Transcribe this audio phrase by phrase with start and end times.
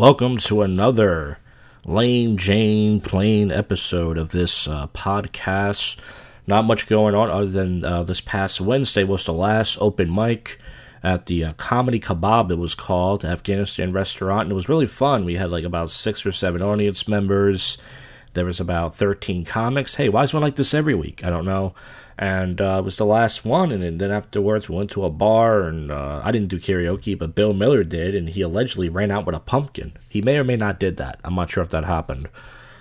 [0.00, 1.40] Welcome to another
[1.84, 5.98] Lame Jane Plain episode of this uh, podcast.
[6.46, 10.58] Not much going on other than uh, this past Wednesday was the last open mic
[11.02, 15.26] at the uh, Comedy Kebab, it was called, Afghanistan restaurant, and it was really fun.
[15.26, 17.76] We had like about six or seven audience members.
[18.32, 19.96] There was about 13 comics.
[19.96, 21.26] Hey, why is one like this every week?
[21.26, 21.74] I don't know.
[22.20, 25.62] And uh, it was the last one, and then afterwards we went to a bar,
[25.62, 29.24] and uh, I didn't do karaoke, but Bill Miller did, and he allegedly ran out
[29.24, 29.94] with a pumpkin.
[30.06, 31.18] He may or may not did that.
[31.24, 32.28] I'm not sure if that happened.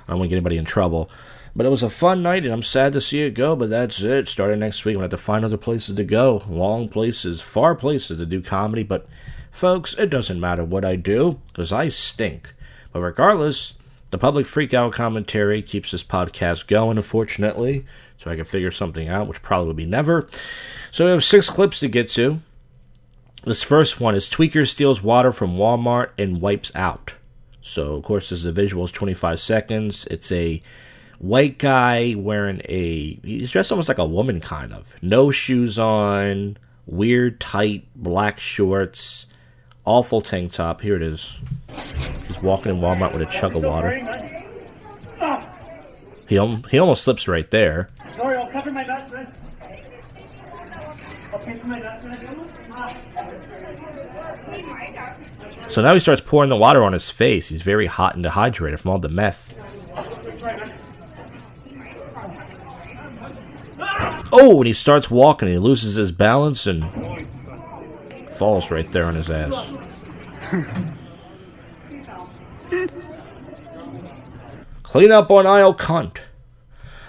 [0.05, 1.09] I don't want to get anybody in trouble.
[1.55, 3.55] But it was a fun night, and I'm sad to see it go.
[3.55, 4.27] But that's it.
[4.27, 7.75] Starting next week, I'm gonna have to find other places to go, long places, far
[7.75, 8.83] places to do comedy.
[8.83, 9.07] But
[9.53, 12.53] folks, it doesn't matter what I do because I stink.
[12.91, 13.75] But regardless,
[14.09, 16.97] the public freak out commentary keeps this podcast going.
[16.97, 17.85] Unfortunately,
[18.19, 20.27] so I can figure something out, which probably will be never.
[20.91, 22.39] So we have six clips to get to.
[23.45, 27.13] This first one is Tweaker steals water from Walmart and wipes out.
[27.61, 30.05] So, of course, this is the visuals 25 seconds.
[30.11, 30.61] It's a
[31.19, 33.19] white guy wearing a.
[33.23, 34.93] He's dressed almost like a woman, kind of.
[35.01, 39.27] No shoes on, weird, tight black shorts,
[39.85, 40.81] awful tank top.
[40.81, 41.37] Here it is.
[42.27, 44.18] He's walking in Walmart with a chug of water.
[46.29, 46.35] He,
[46.69, 47.87] he almost slips right there.
[48.11, 49.33] Sorry, I'll cover my nuts, man.
[51.33, 52.45] I'll pay for my nuts when I go.
[55.71, 57.49] So now he starts pouring the water on his face.
[57.49, 59.55] He's very hot and dehydrated from all the meth.
[64.31, 65.47] Oh, and he starts walking.
[65.47, 66.85] He loses his balance and
[68.33, 69.71] falls right there on his ass.
[74.89, 76.17] Clean up on aisle cunt.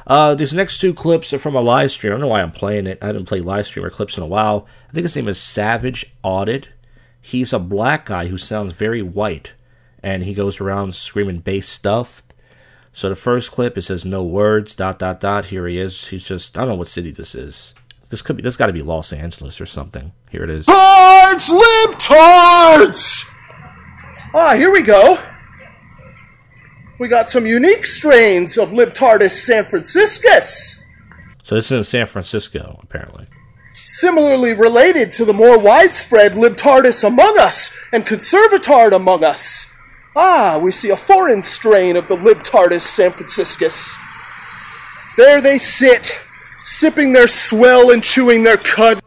[0.06, 2.11] Uh, these next two clips are from a live stream.
[2.11, 2.98] I don't know why I'm playing it.
[3.00, 4.67] I haven't played live streamer clips in a while.
[4.91, 6.69] I think his name is Savage Audit.
[7.22, 9.55] He's a black guy who sounds very white,
[10.03, 12.22] and he goes around screaming bass stuff.
[12.92, 14.77] So the first clip it says no words.
[14.77, 15.47] Dot dot dot.
[15.47, 16.09] Here he is.
[16.09, 17.72] He's just I don't know what city this is.
[18.10, 18.43] This could be.
[18.43, 20.12] This got to be Los Angeles or something.
[20.31, 20.66] Here it is.
[20.66, 23.25] Tards, libtards!
[24.34, 25.16] Ah, here we go.
[27.00, 30.84] We got some unique strains of Libtardus San Franciscus.
[31.43, 33.25] So this is in San Francisco, apparently.
[33.72, 39.66] Similarly related to the more widespread Libtardus among us and Conservatard among us.
[40.15, 43.97] Ah, we see a foreign strain of the Libtardus San Franciscus.
[45.17, 46.21] There they sit,
[46.65, 49.00] sipping their swell and chewing their cud.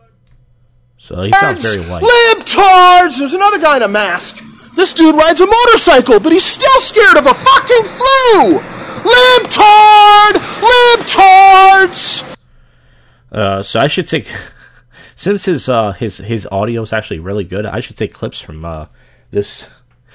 [0.98, 2.02] So he sounds very white.
[2.02, 3.20] Libtards!
[3.20, 4.44] There's another guy in a mask.
[4.76, 8.60] This dude rides a motorcycle, but he's still scared of a fucking flu!
[9.04, 10.34] Libtard!
[10.62, 12.38] Libtards!
[13.32, 14.32] Uh, so I should take,
[15.16, 18.66] since his uh his his audio is actually really good, I should take clips from
[18.66, 18.88] uh
[19.32, 19.70] this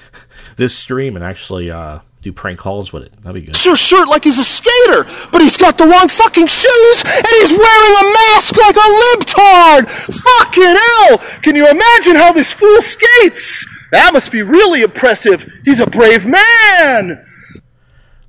[0.57, 3.13] this stream and actually uh do prank calls with it.
[3.21, 3.55] That'd be good.
[3.55, 7.51] Sure, shirt like he's a skater, but he's got the wrong fucking shoes and he's
[7.51, 9.87] wearing a mask like a libtard!
[9.87, 11.17] Fucking hell!
[11.41, 13.65] Can you imagine how this fool skates?
[13.91, 15.51] That must be really impressive.
[15.65, 17.25] He's a brave man!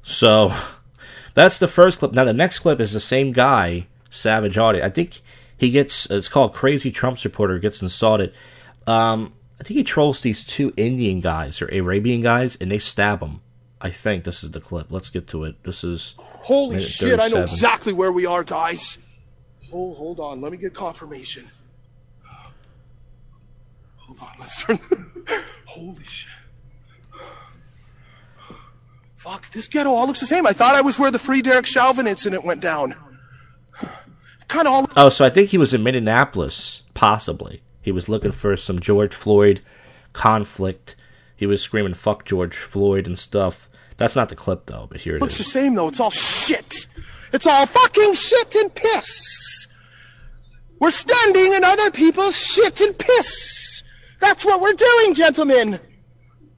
[0.03, 0.55] So
[1.35, 2.13] that's the first clip.
[2.13, 4.83] Now the next clip is the same guy, Savage Audit.
[4.83, 5.21] I think
[5.57, 8.33] he gets it's called Crazy Trump Supporter gets insulted.
[8.87, 13.21] Um, I think he trolls these two Indian guys or Arabian guys, and they stab
[13.21, 13.41] him.
[13.81, 14.91] I think this is the clip.
[14.91, 15.63] Let's get to it.
[15.65, 18.99] This is Holy shit, I know exactly where we are, guys.
[19.71, 21.47] Hold, hold on, let me get confirmation.
[23.97, 24.79] Hold on, let's turn.
[25.71, 26.33] Holy shit.
[29.15, 30.45] Fuck, this ghetto all looks the same.
[30.45, 32.97] I thought I was where the Free Derek Chauvin incident went down.
[34.49, 34.91] Kind of all.
[34.97, 37.63] Oh, so I think he was in Minneapolis, possibly.
[37.81, 39.61] He was looking for some George Floyd
[40.13, 40.97] conflict.
[41.37, 43.71] He was screaming "fuck George Floyd" and stuff.
[43.97, 45.87] That's not the clip though, but here it looks the same though.
[45.87, 46.89] It's all shit.
[47.33, 49.69] It's all fucking shit and piss.
[50.81, 53.60] We're standing in other people's shit and piss.
[54.21, 55.81] That's what we're doing, gentlemen.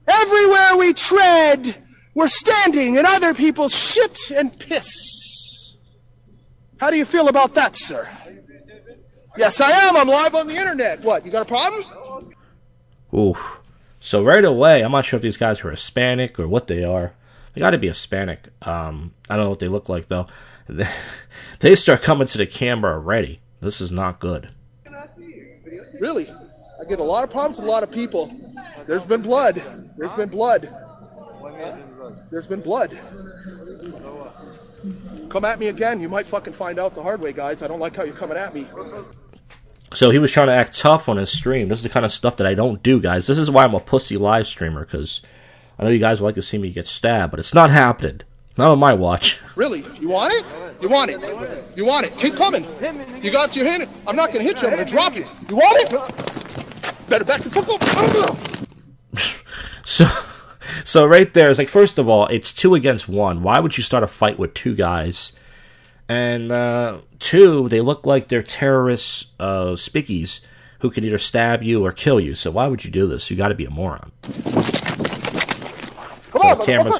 [0.08, 1.76] Everywhere we tread,
[2.14, 5.76] we're standing in other people's shit and piss.
[6.78, 8.09] How do you feel about that, sir?
[9.38, 9.97] Yes, I am.
[9.97, 11.03] I'm live on the internet.
[11.03, 11.24] What?
[11.24, 12.34] You got a problem?
[13.14, 13.36] Ooh.
[14.00, 17.15] So right away, I'm not sure if these guys are Hispanic or what they are.
[17.54, 18.48] They got to be Hispanic.
[18.62, 20.26] Um, I don't know what they look like though.
[21.60, 23.41] They start coming to the camera already.
[23.60, 24.50] This is not good.
[26.00, 26.28] Really?
[26.82, 28.28] I get a lot of problems with a lot of people.
[28.88, 29.62] There's been blood.
[29.96, 30.68] There's been blood.
[32.28, 32.98] There's been blood.
[35.28, 36.00] Come at me again.
[36.00, 37.62] You might fucking find out the hard way, guys.
[37.62, 38.66] I don't like how you're coming at me.
[39.92, 41.68] So he was trying to act tough on his stream.
[41.68, 43.28] This is the kind of stuff that I don't do, guys.
[43.28, 45.22] This is why I'm a pussy live streamer because
[45.78, 48.22] I know you guys would like to see me get stabbed, but it's not happening.
[48.58, 49.40] Not on my watch.
[49.54, 49.84] Really?
[50.00, 50.44] You want it?
[50.82, 51.20] You want it?
[51.76, 52.16] You want it?
[52.18, 52.66] Keep coming.
[53.22, 53.88] You got your hand.
[54.06, 54.68] I'm not gonna hit you.
[54.68, 55.24] I'm gonna drop you.
[55.48, 56.41] You want it?
[57.12, 58.38] Better back the fuck up.
[59.84, 60.09] So,
[60.84, 63.42] so right there is like, first of all, it's two against one.
[63.42, 65.34] Why would you start a fight with two guys?
[66.09, 70.41] And uh, two, they look like they're terrorists, uh, spickies
[70.78, 72.34] who can either stab you or kill you.
[72.34, 73.30] So why would you do this?
[73.30, 74.12] You got to be a moron.
[76.30, 76.98] Come on, The camera's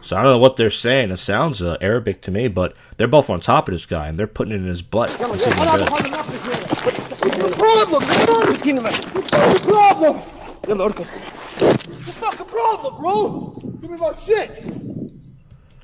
[0.00, 1.10] So I don't know what they're saying.
[1.10, 4.18] It sounds uh, Arabic to me, but they're both on top of this guy and
[4.18, 5.10] they're putting it in his butt.
[5.12, 5.90] What's the problem?
[5.90, 6.42] What's the problem?
[12.24, 13.54] What's the problem, bro?
[13.80, 14.91] Give me my shit.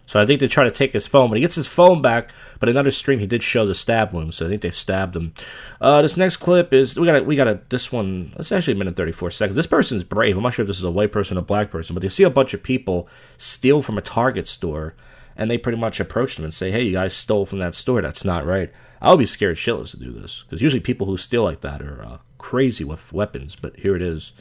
[0.08, 2.32] So I think they try to take his phone, but he gets his phone back.
[2.60, 5.34] But another stream, he did show the stab wound, so I think they stabbed him.
[5.82, 8.32] Uh, this next clip is we got we got a this one.
[8.38, 9.54] It's actually a minute thirty four seconds.
[9.54, 10.34] This person's brave.
[10.34, 12.08] I'm not sure if this is a white person or a black person, but they
[12.08, 13.06] see a bunch of people
[13.36, 14.94] steal from a Target store,
[15.36, 18.00] and they pretty much approach them and say, "Hey, you guys stole from that store.
[18.00, 18.72] That's not right."
[19.02, 21.82] I would be scared shitless to do this because usually people who steal like that
[21.82, 23.56] are uh, crazy with weapons.
[23.56, 24.32] But here it is.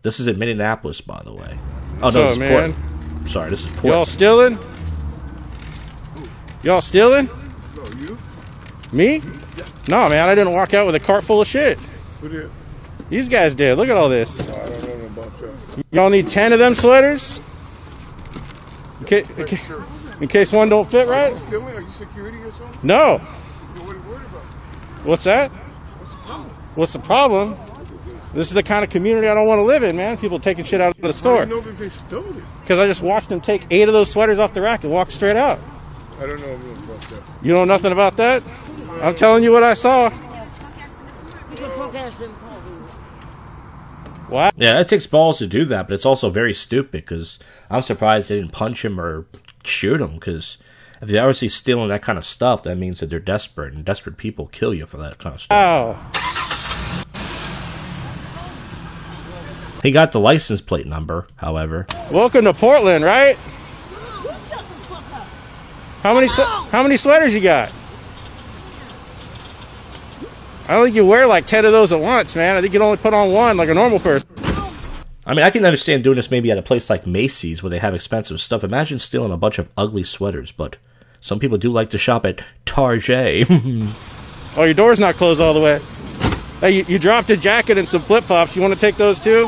[0.00, 1.58] This is in Minneapolis, by the way.
[1.58, 2.72] Oh What's no, up, this is man?
[2.72, 3.30] Portland.
[3.30, 4.58] Sorry, this is Y'all stealing?
[6.62, 7.28] Y'all stealing?
[8.92, 9.20] Me?
[9.88, 11.78] No, man, I didn't walk out with a cart full of shit.
[12.20, 12.50] Who did?
[13.08, 13.78] These guys did.
[13.78, 14.46] Look at all this.
[14.46, 15.84] Oh, I don't know about that.
[15.90, 17.38] Y'all need 10 of them sweaters?
[19.00, 19.72] In case, in case,
[20.20, 21.34] in case one don't fit right?
[21.34, 21.74] Stealing?
[21.74, 22.78] Are you security or something?
[22.82, 23.18] No.
[23.18, 24.42] What are you worried about?
[25.06, 25.50] What's that?
[26.76, 27.56] What's the problem?
[28.34, 30.16] This is the kind of community I don't want to live in, man.
[30.18, 31.44] People taking shit out of the store.
[31.44, 32.44] do you know that they stole it?
[32.60, 35.10] Because I just watched them take eight of those sweaters off the rack and walk
[35.10, 35.58] straight out.
[36.20, 37.22] I don't know about that.
[37.40, 38.42] You know nothing about that?
[39.00, 40.10] I'm telling you what I saw.
[44.28, 44.50] Wow.
[44.54, 47.38] Yeah, it takes balls to do that, but it's also very stupid because
[47.70, 49.24] I'm surprised they didn't punch him or
[49.64, 50.58] shoot him because
[51.00, 54.18] if they're obviously stealing that kind of stuff, that means that they're desperate, and desperate
[54.18, 55.56] people kill you for that kind of stuff.
[55.56, 55.94] Wow.
[59.82, 61.86] He got the license plate number, however.
[62.12, 63.38] Welcome to Portland, right?
[66.02, 66.28] How many
[66.70, 67.72] how many sweaters you got?
[70.68, 72.56] I don't think you wear like ten of those at once, man.
[72.56, 74.28] I think you'd only put on one like a normal person.
[75.26, 77.78] I mean, I can understand doing this maybe at a place like Macy's where they
[77.78, 78.64] have expensive stuff.
[78.64, 80.76] Imagine stealing a bunch of ugly sweaters, but
[81.20, 83.48] some people do like to shop at Target.
[84.56, 85.78] Oh, your door's not closed all the way.
[86.58, 88.56] Hey, you, you dropped a jacket and some flip flops.
[88.56, 89.46] You want to take those too?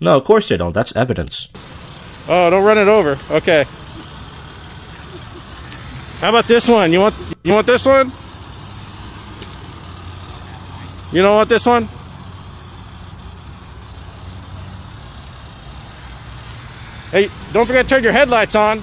[0.00, 0.72] no, of course they don't.
[0.72, 1.48] That's evidence.
[2.28, 3.16] Oh, don't run it over.
[3.34, 3.64] Okay.
[6.20, 6.92] How about this one?
[6.92, 7.14] You want
[7.44, 8.12] you want this one?
[11.12, 11.84] You don't want this one?
[17.10, 18.78] Hey, don't forget to turn your headlights on.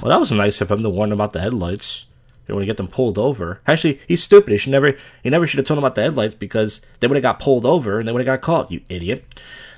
[0.00, 2.06] Well, that was nice of him to warn about the headlights.
[2.46, 3.60] They want to get them pulled over.
[3.66, 4.52] Actually, he's stupid.
[4.52, 4.96] He should never.
[5.22, 7.64] He never should have told him about the headlights because they would have got pulled
[7.64, 8.70] over and they would have got caught.
[8.70, 9.24] You idiot.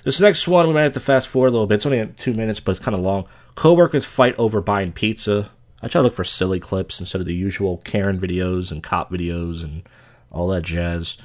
[0.06, 1.74] This next one we might have to fast forward a little bit.
[1.74, 3.26] It's only two minutes, but it's kind of long.
[3.56, 5.50] Coworkers fight over buying pizza.
[5.82, 9.10] I try to look for silly clips instead of the usual Karen videos and cop
[9.10, 9.82] videos and
[10.30, 11.18] all that jazz.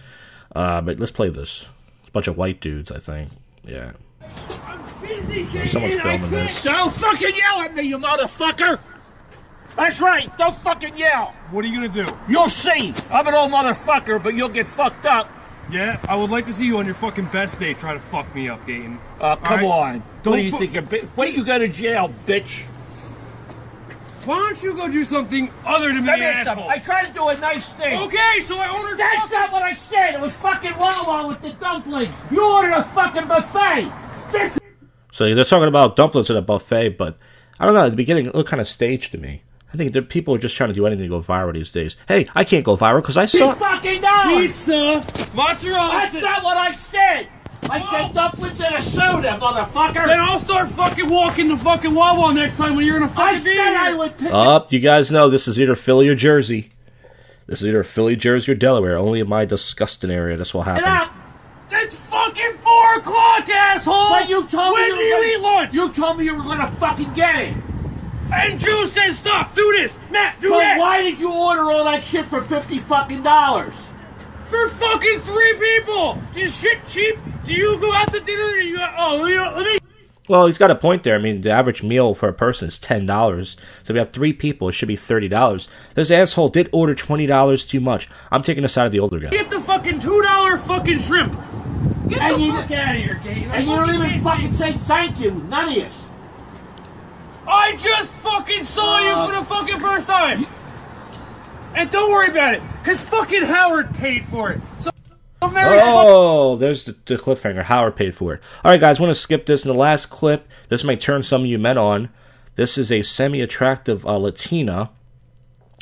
[0.56, 1.68] Uh, but let's play this.
[2.00, 3.30] It's a bunch of white dudes, I think.
[3.64, 3.92] Yeah.
[5.68, 6.64] Someone's filming this.
[6.64, 8.80] Don't fucking yell at me, you motherfucker!
[9.78, 11.36] That's right, don't fucking yell!
[11.52, 12.12] What are you gonna do?
[12.28, 12.96] You'll see!
[13.12, 15.30] I'm an old motherfucker, but you'll get fucked up.
[15.72, 18.34] Yeah, I would like to see you on your fucking best day try to fuck
[18.36, 18.98] me up, Gaten.
[19.20, 19.96] Uh, come All right.
[19.96, 20.04] on.
[20.24, 22.64] Don't what do you fu- think you're bi- Wait, you go to jail, bitch.
[24.26, 26.56] Why don't you go do something other than be an me asshole?
[26.56, 26.70] something.
[26.72, 28.00] I tried to do a nice thing.
[28.02, 30.14] Okay, so I ordered That's fucking- not what I said.
[30.14, 32.22] It was fucking Wawa with the dumplings.
[32.30, 33.92] You ordered a fucking buffet.
[34.32, 34.58] This
[35.12, 37.18] So they're talking about dumplings at a buffet, but
[37.60, 37.86] I don't know.
[37.86, 39.42] At the beginning, it looked kind of staged to me.
[39.74, 41.96] I think that people are just trying to do anything to go viral these days.
[42.08, 43.52] Hey, I can't go viral because I saw.
[43.52, 44.48] is fucking dollars.
[44.48, 45.90] pizza, mozzarella.
[45.92, 47.28] That's not what I said.
[47.64, 47.92] I oh.
[47.92, 50.06] said dumplings and a soda, motherfucker.
[50.08, 53.10] Then I'll start fucking walking the fucking Wawa next time when you're in a I
[53.10, 56.16] fucking I said I would pick Up, you guys know this is either Philly or
[56.16, 56.70] Jersey.
[57.48, 58.98] This is either Philly, Jersey, or Delaware.
[58.98, 60.38] Only in my disgusting area.
[60.38, 60.88] That's what it happened.
[60.88, 61.14] up.
[61.74, 64.10] It's fucking four o'clock, asshole.
[64.10, 65.74] But you told when me do you were you gonna, eat lunch?
[65.74, 67.58] You told me you were gonna fucking get it.
[68.34, 71.84] And Drew said, "Stop, do this, Matt, do So that." why did you order all
[71.84, 73.74] that shit for fifty fucking dollars?
[74.46, 76.22] For fucking three people!
[76.36, 77.18] Is shit cheap?
[77.46, 79.80] Do you go out to dinner and you go, oh, you know, let me
[80.28, 81.16] Well, he's got a point there.
[81.16, 83.56] I mean, the average meal for a person is ten dollars.
[83.84, 85.68] So if we have three people, it should be thirty dollars.
[85.96, 88.10] This asshole did order twenty dollars too much.
[88.32, 89.30] I'm taking the side of the older guy.
[89.30, 91.34] get the fucking two dollar fucking shrimp.
[92.10, 93.48] Get And the you- fuck out of here, Kate.
[93.48, 95.32] And you don't even fucking say thank you.
[95.50, 95.86] None of you.
[97.52, 100.48] I just fucking saw you for the fucking first time.
[101.76, 104.62] And don't worry about it, cause fucking Howard paid for it.
[104.80, 104.92] So,
[105.44, 107.64] Oh, there's the, the cliffhanger.
[107.64, 108.42] Howard paid for it.
[108.64, 109.66] All right, guys, want to skip this.
[109.66, 112.10] In the last clip, this might turn some of you men on.
[112.56, 114.92] This is a semi-attractive uh, Latina,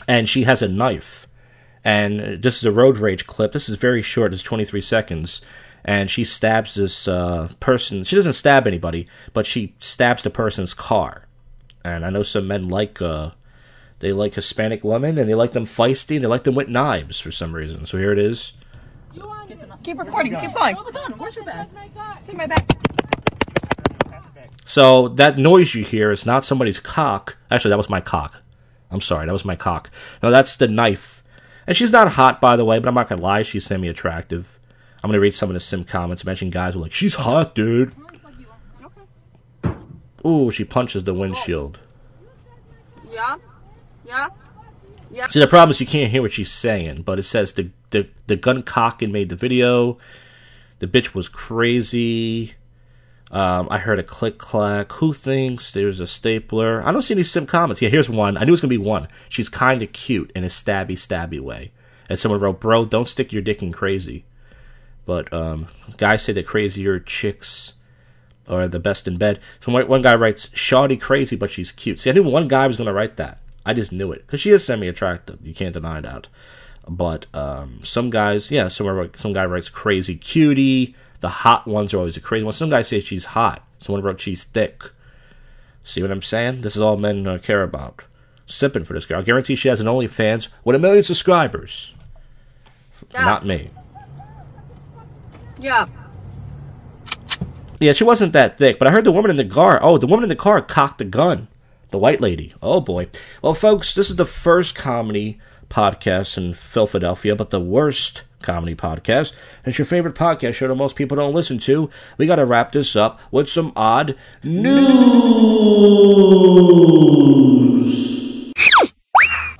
[0.08, 1.28] and she has a knife.
[1.84, 3.52] And this is a road rage clip.
[3.52, 4.34] This is very short.
[4.34, 5.42] It's 23 seconds.
[5.84, 8.04] And she stabs this uh, person.
[8.04, 11.26] She doesn't stab anybody, but she stabs the person's car.
[11.84, 13.32] And I know some men like uh,
[14.00, 17.20] they like Hispanic women, and they like them feisty, and they like them with knives
[17.20, 17.86] for some reason.
[17.86, 18.54] So here it is.
[19.84, 20.36] Keep recording.
[20.38, 20.76] Keep going.
[20.76, 21.14] Hold the gun.
[21.14, 21.68] Where's your bag?
[22.20, 22.66] It's in my bag.
[24.66, 27.38] So that noise you hear is not somebody's cock.
[27.50, 28.44] Actually, that was my cock.
[28.92, 29.90] I'm sorry, that was my cock.
[30.22, 31.24] No, that's the knife.
[31.66, 34.60] And she's not hot, by the way, but I'm not gonna lie, she's semi-attractive.
[35.04, 36.24] I'm gonna read some of the sim comments.
[36.24, 37.94] Imagine guys were like, "She's hot, dude."
[40.26, 41.80] Ooh, she punches the windshield.
[43.12, 43.36] Yeah.
[44.06, 44.28] Yeah.
[45.12, 45.28] Yeah.
[45.30, 48.08] See, the problem is you can't hear what she's saying, but it says the the,
[48.28, 49.98] the gun cocking made the video.
[50.80, 52.54] The bitch was crazy.
[53.32, 54.92] Um, I heard a click clack.
[54.94, 56.82] Who thinks there's a stapler?
[56.84, 57.82] I don't see any sim comments.
[57.82, 58.38] Yeah, here's one.
[58.38, 59.08] I knew it was gonna be one.
[59.28, 61.72] She's kind of cute in a stabby stabby way.
[62.08, 64.26] And someone wrote, "Bro, don't stick your dick in crazy."
[65.06, 67.74] But um, guys say that crazier chicks
[68.50, 69.40] are the best in bed.
[69.60, 72.68] So one, one guy writes, "Shawty crazy, but she's cute." See, I knew one guy
[72.68, 73.40] was gonna write that.
[73.66, 75.40] I just knew it because she is semi-attractive.
[75.44, 76.28] You can't deny that.
[76.88, 80.96] But um, some guys, yeah, some some guy writes crazy cutie.
[81.20, 82.58] The hot ones are always the crazy ones.
[82.58, 83.66] Some guys say she's hot.
[83.78, 84.84] Someone wrote she's thick.
[85.84, 86.62] See what I'm saying?
[86.62, 88.06] This is all men uh, care about.
[88.46, 89.20] Sipping for this girl.
[89.20, 91.94] I guarantee she has an OnlyFans with a million subscribers.
[93.12, 93.26] Yeah.
[93.26, 93.70] Not me.
[95.60, 95.88] Yeah.
[97.80, 99.80] Yeah, she wasn't that thick, but I heard the woman in the car.
[99.82, 101.48] Oh, the woman in the car cocked the gun.
[101.92, 102.54] The white lady.
[102.62, 103.08] Oh boy.
[103.42, 109.32] Well, folks, this is the first comedy podcast in Philadelphia, but the worst comedy podcast.
[109.66, 111.90] It's your favorite podcast show that most people don't listen to.
[112.18, 114.84] We got to wrap this up with some odd news.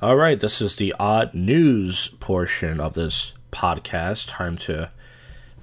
[0.02, 4.28] All right, this is the odd news portion of this podcast.
[4.28, 4.90] Time to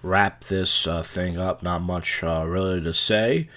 [0.04, 1.64] wrap this uh, thing up.
[1.64, 3.50] Not much uh, really to say,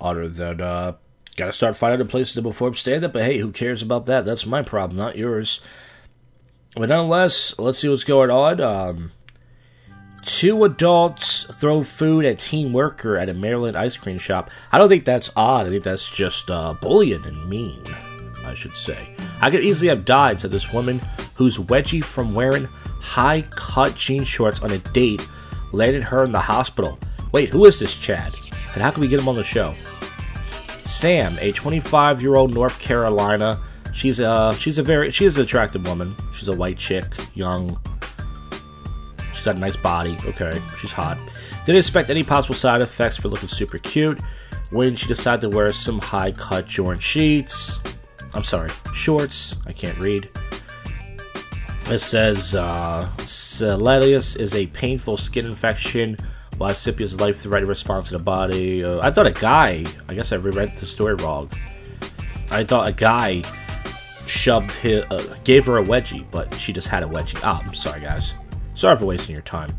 [0.00, 0.94] other than uh,
[1.36, 3.12] gotta start finding other places to perform stand up.
[3.12, 4.24] But hey, who cares about that?
[4.24, 5.60] That's my problem, not yours.
[6.76, 8.60] But nonetheless, let's see what's going on.
[8.60, 9.10] Um,
[10.22, 14.50] two adults throw food at teen worker at a Maryland ice cream shop.
[14.70, 15.66] I don't think that's odd.
[15.66, 17.96] I think that's just uh, bullying and mean.
[18.44, 19.14] I should say.
[19.40, 21.00] I could easily have died, said this woman
[21.34, 22.64] who's wedgie from wearing
[23.00, 25.28] high cut jean shorts on a date
[25.72, 26.98] landed her in the hospital.
[27.32, 28.34] Wait, who is this Chad?
[28.74, 29.74] And how can we get him on the show?
[30.84, 33.58] Sam, a 25 year old North Carolina.
[33.92, 36.14] She's a, she's a very she is an attractive woman.
[36.34, 37.78] She's a white chick, young.
[39.34, 40.16] She's got a nice body.
[40.24, 41.18] Okay, she's hot.
[41.66, 44.18] Didn't expect any possible side effects for looking super cute.
[44.70, 47.78] When she decided to wear some high cut Jordan sheets.
[48.34, 49.56] I'm sorry, shorts.
[49.66, 50.28] I can't read.
[51.90, 56.18] It says uh, cellulitis is a painful skin infection,
[56.58, 58.84] while SIP is a life-threatening response to the body.
[58.84, 59.84] Uh, I thought a guy.
[60.06, 61.50] I guess I reread the story wrong.
[62.50, 63.42] I thought a guy
[64.26, 67.40] shoved his, uh, gave her a wedgie, but she just had a wedgie.
[67.42, 68.34] Ah, I'm sorry, guys.
[68.74, 69.74] Sorry for wasting your time.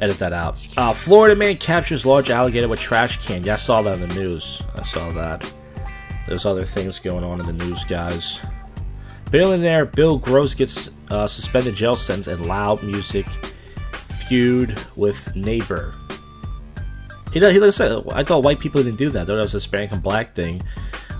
[0.00, 0.56] Edit that out.
[0.76, 3.44] Uh, Florida man captures large alligator with trash can.
[3.44, 4.62] Yeah, I saw that in the news.
[4.74, 5.50] I saw that.
[6.26, 8.40] There's other things going on in the news, guys.
[9.36, 13.26] Billionaire Bill Gross gets uh, suspended jail sentence and loud music
[14.28, 15.92] feud with neighbor.
[17.34, 17.40] He.
[17.40, 17.78] He does.
[17.78, 19.20] I thought white people didn't do that.
[19.20, 20.62] I thought it was a Hispanic and black thing.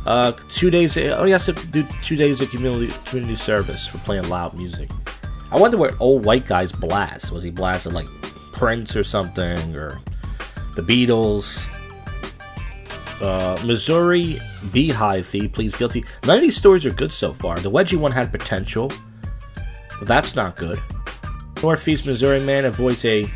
[0.07, 0.97] Uh, two days.
[0.97, 4.89] Oh, he has to do two days of community community service for playing loud music.
[5.53, 7.33] I wonder what old white guys blast.
[7.33, 8.07] Was he blasting like
[8.55, 10.01] Prince or something or
[10.75, 11.71] the Beatles?
[13.21, 14.39] Uh, Missouri
[14.73, 16.05] Beehive thief pleads guilty.
[16.27, 17.57] None of these stories are good so far.
[17.57, 18.93] The wedgie one had potential,
[19.99, 20.81] but that's not good.
[21.63, 23.29] Northeast Missouri man avoids a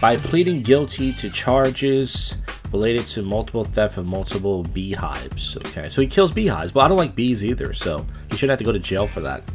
[0.00, 2.36] by pleading guilty to charges
[2.70, 5.56] related to multiple theft of multiple beehives.
[5.58, 8.58] Okay, so he kills beehives, but I don't like bees either, so he shouldn't have
[8.58, 9.50] to go to jail for that.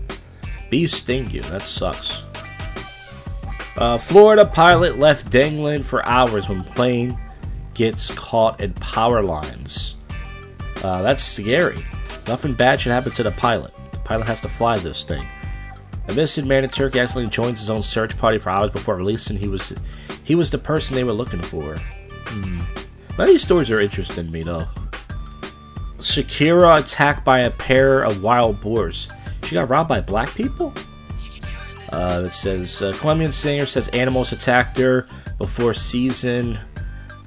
[0.69, 1.41] Bees sting you.
[1.41, 2.23] That sucks.
[3.77, 7.17] Uh, Florida pilot left dangling for hours when plane
[7.79, 9.95] gets caught in power lines.
[10.83, 11.81] Uh, that's scary.
[12.27, 13.73] Nothing bad should happen to the pilot.
[13.93, 15.25] The pilot has to fly this thing.
[16.09, 19.37] A missing man in Turkey accidentally joins his own search party for hours before releasing.
[19.37, 19.71] He was
[20.25, 21.77] he was the person they were looking for.
[21.77, 22.59] Hmm.
[23.17, 24.67] Many stories are interesting to me though.
[25.99, 29.07] Shakira attacked by a pair of wild boars.
[29.43, 30.73] She got robbed by black people?
[31.93, 35.07] Uh, it says uh, Colombian singer says animals attacked her
[35.37, 36.57] before seizing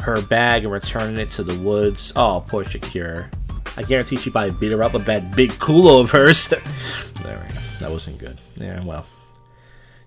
[0.02, 2.12] her bag and returning it to the woods.
[2.16, 3.32] Oh, poor Shakira.
[3.76, 6.48] I guarantee she probably beat her up with that big culo of hers.
[6.48, 6.60] there
[7.22, 7.60] we go.
[7.80, 8.36] That wasn't good.
[8.56, 9.06] Yeah, well.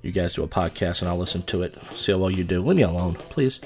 [0.02, 1.76] You guys do a podcast and I'll listen to it.
[1.92, 2.62] See how well you do.
[2.62, 3.60] Leave me alone, please.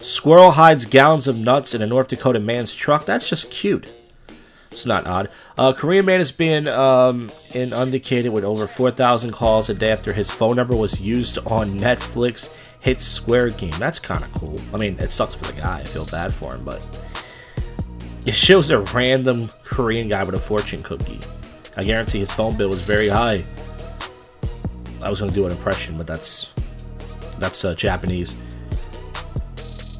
[0.00, 3.06] Squirrel hides gallons of nuts in a North Dakota man's truck.
[3.06, 3.88] That's just cute.
[4.72, 5.30] It's not odd.
[5.56, 10.32] Uh, Korean man is being um, inundated with over 4,000 calls a day after his
[10.32, 13.72] phone number was used on Netflix hit Squid Game.
[13.78, 14.56] That's kind of cool.
[14.74, 15.80] I mean, it sucks for the guy.
[15.80, 16.86] I feel bad for him, but
[18.26, 21.18] it shows a random Korean guy with a fortune cookie.
[21.78, 23.42] I guarantee his phone bill was very high.
[25.02, 26.50] I was going to do an impression, but that's
[27.38, 28.34] that's uh, Japanese.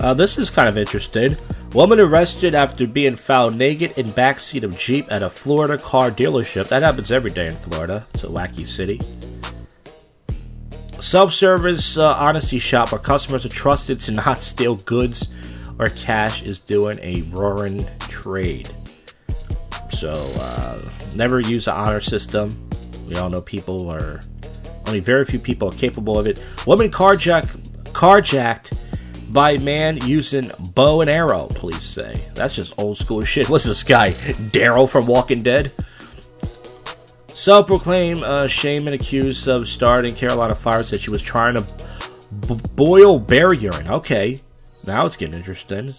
[0.01, 1.37] Uh, this is kind of interesting.
[1.73, 6.69] Woman arrested after being found naked in backseat of Jeep at a Florida car dealership.
[6.69, 8.07] That happens every day in Florida.
[8.13, 9.01] It's a wacky city.
[11.05, 15.29] Self-service uh, honesty shop where customers are trusted to not steal goods
[15.79, 18.71] or cash is doing a roaring trade.
[19.91, 20.81] So uh,
[21.15, 22.49] never use the honor system.
[23.07, 24.19] We all know people are
[24.87, 26.43] only very few people are capable of it.
[26.67, 27.51] Woman carjacked
[27.93, 28.75] carjacked
[29.31, 32.15] by man using bow and arrow, police say.
[32.35, 33.49] That's just old school shit.
[33.51, 34.13] What's this guy?
[34.13, 35.71] Daryl from Walking Dead?
[37.35, 41.63] Self proclaimed uh, shaman accused of starting Carolina Fire said she was trying to
[42.47, 43.89] b- boil bear urine.
[43.89, 44.39] Okay,
[44.87, 45.91] now it's getting interesting.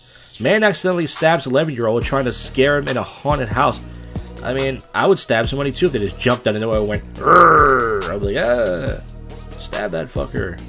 [0.41, 3.79] Man accidentally stabs 11 year old trying to scare him in a haunted house.
[4.43, 6.87] I mean, I would stab somebody too if they just jumped out of nowhere and
[6.87, 8.09] went, Rrr!
[8.09, 9.01] I'd like, ah,
[9.59, 10.61] stab that fucker.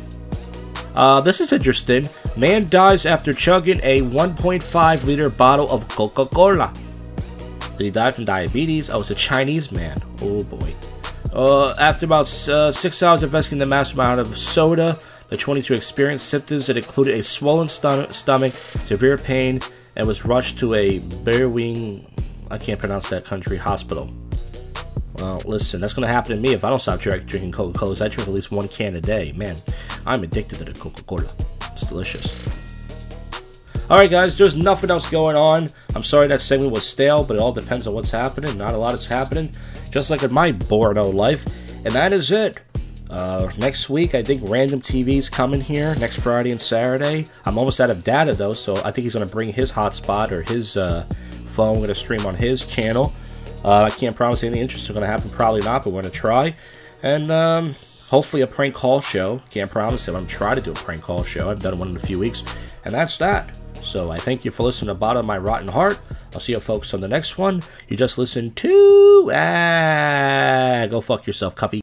[0.97, 2.09] Uh, this is interesting.
[2.37, 6.73] Man dies after chugging a 1.5 liter bottle of Coca Cola.
[7.77, 8.91] Did he die from diabetes?
[8.91, 9.97] Oh, it's a Chinese man.
[10.23, 10.71] Oh boy.
[11.33, 15.75] Uh, after about uh, six hours of investigating the massive amount of soda, the 22
[15.75, 19.61] experienced symptoms that included a swollen stom- stomach, severe pain,
[19.97, 22.09] and was rushed to a Berwing,
[22.51, 24.11] I can't pronounce that country, hospital.
[25.17, 27.93] Well, listen, that's going to happen to me if I don't stop drinking Coca Cola.
[27.95, 29.33] I drink at least one can a day.
[29.33, 29.57] Man,
[30.05, 31.27] I'm addicted to the Coca Cola.
[31.73, 32.49] It's delicious.
[33.91, 35.69] Alright, guys, there's nothing else going on.
[35.97, 38.59] I'm sorry that segment was stale, but it all depends on what's happening.
[38.59, 39.51] Not a lot is happening,
[39.91, 41.47] just like in my Borno life.
[41.87, 42.61] And that is it.
[43.09, 47.25] Uh, next week, I think Random TV's coming here next Friday and Saturday.
[47.47, 50.33] I'm almost out of data though, so I think he's going to bring his hotspot
[50.33, 51.07] or his uh,
[51.47, 51.71] phone.
[51.71, 53.15] We're going to stream on his channel.
[53.65, 55.31] Uh, I can't promise anything interesting is going to happen.
[55.31, 56.55] Probably not, but we're going to try.
[57.03, 57.75] And um,
[58.11, 59.41] hopefully a prank call show.
[59.49, 60.15] Can't promise it.
[60.15, 61.49] I'm trying to do a prank call show.
[61.49, 62.45] I've done one in a few weeks.
[62.85, 63.59] And that's that.
[63.87, 66.01] So I thank you for listening to Bottom of My Rotten Heart.
[66.35, 67.63] I'll see you folks on the next one.
[67.89, 69.31] You just listened to...
[69.33, 71.75] Ah, go fuck yourself, Cuffy.